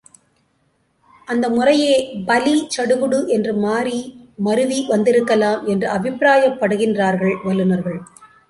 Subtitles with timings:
[1.27, 1.91] அந்த முறையே
[2.25, 3.99] பலி சடுகுடு என்று மாறி,
[4.37, 7.99] மருவி வந்திருக்கலாம் என்று அபிப்பிராயப்படுகின்றார்கள் வல்லுநர்கள்.